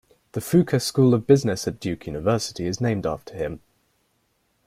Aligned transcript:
The 0.31 0.39
Fuqua 0.41 0.81
School 0.81 1.13
of 1.13 1.27
Business 1.27 1.67
at 1.67 1.79
Duke 1.79 2.07
University 2.07 2.65
is 2.65 2.81
named 2.81 3.05
after 3.05 3.35
him. 3.35 3.59